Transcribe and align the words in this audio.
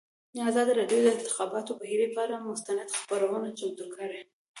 ازادي 0.49 0.71
راډیو 0.79 0.99
د 1.03 1.05
د 1.11 1.15
انتخاباتو 1.17 1.71
بهیر 1.79 2.01
پر 2.15 2.19
اړه 2.25 2.37
مستند 2.49 2.95
خپرونه 2.99 3.47
چمتو 3.59 3.85
کړې. 3.95 4.21